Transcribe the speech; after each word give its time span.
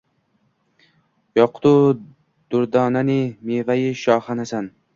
Yoqutu 1.41 1.73
dardona 2.55 3.07
ne, 3.13 3.21
mevai 3.51 3.79
shohonasan. 4.05 4.75